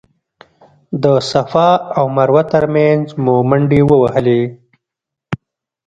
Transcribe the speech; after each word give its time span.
د 1.03 1.05
صفا 1.31 1.69
او 1.97 2.05
مروه 2.15 2.43
تر 2.51 2.63
مینځ 2.73 3.05
مو 3.23 3.35
منډې 3.49 3.81
ووهلې. 3.85 4.41